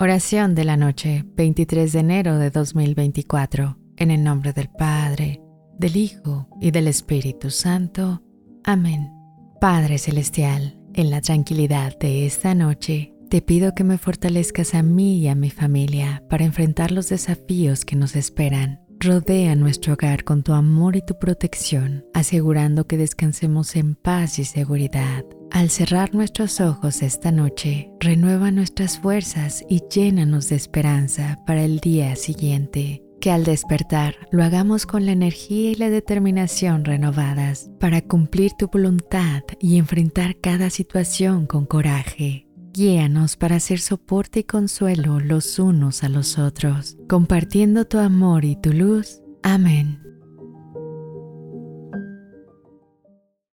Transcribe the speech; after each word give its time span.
Oración 0.00 0.54
de 0.54 0.64
la 0.64 0.76
noche, 0.76 1.24
23 1.36 1.92
de 1.92 1.98
enero 2.00 2.38
de 2.38 2.50
2024, 2.50 3.78
en 3.96 4.10
el 4.10 4.24
nombre 4.24 4.52
del 4.52 4.68
Padre, 4.68 5.40
del 5.78 5.96
Hijo 5.96 6.48
y 6.60 6.72
del 6.72 6.88
Espíritu 6.88 7.50
Santo. 7.50 8.22
Amén. 8.64 9.10
Padre 9.60 9.98
Celestial, 9.98 10.78
en 10.94 11.10
la 11.10 11.20
tranquilidad 11.20 11.96
de 11.98 12.26
esta 12.26 12.54
noche, 12.54 13.14
te 13.30 13.40
pido 13.40 13.74
que 13.74 13.84
me 13.84 13.98
fortalezcas 13.98 14.74
a 14.74 14.82
mí 14.82 15.18
y 15.18 15.28
a 15.28 15.34
mi 15.34 15.50
familia 15.50 16.22
para 16.28 16.44
enfrentar 16.44 16.90
los 16.90 17.08
desafíos 17.08 17.84
que 17.84 17.96
nos 17.96 18.16
esperan. 18.16 18.80
Rodea 19.00 19.54
nuestro 19.54 19.94
hogar 19.94 20.24
con 20.24 20.42
tu 20.42 20.52
amor 20.52 20.96
y 20.96 21.04
tu 21.04 21.18
protección, 21.18 22.04
asegurando 22.14 22.86
que 22.86 22.96
descansemos 22.96 23.76
en 23.76 23.94
paz 23.94 24.38
y 24.38 24.44
seguridad. 24.44 25.24
Al 25.54 25.70
cerrar 25.70 26.12
nuestros 26.12 26.60
ojos 26.60 27.00
esta 27.00 27.30
noche, 27.30 27.88
renueva 28.00 28.50
nuestras 28.50 28.98
fuerzas 28.98 29.64
y 29.68 29.82
llénanos 29.88 30.48
de 30.48 30.56
esperanza 30.56 31.38
para 31.46 31.62
el 31.62 31.78
día 31.78 32.16
siguiente. 32.16 33.04
Que 33.20 33.30
al 33.30 33.44
despertar 33.44 34.16
lo 34.32 34.42
hagamos 34.42 34.84
con 34.84 35.06
la 35.06 35.12
energía 35.12 35.70
y 35.70 35.74
la 35.76 35.90
determinación 35.90 36.84
renovadas 36.84 37.70
para 37.78 38.00
cumplir 38.00 38.50
tu 38.58 38.66
voluntad 38.66 39.44
y 39.60 39.78
enfrentar 39.78 40.40
cada 40.40 40.70
situación 40.70 41.46
con 41.46 41.66
coraje. 41.66 42.48
Guíanos 42.72 43.36
para 43.36 43.54
hacer 43.54 43.78
soporte 43.78 44.40
y 44.40 44.44
consuelo 44.44 45.20
los 45.20 45.60
unos 45.60 46.02
a 46.02 46.08
los 46.08 46.36
otros, 46.36 46.96
compartiendo 47.08 47.84
tu 47.84 47.98
amor 47.98 48.44
y 48.44 48.56
tu 48.56 48.72
luz. 48.72 49.20
Amén. 49.44 50.03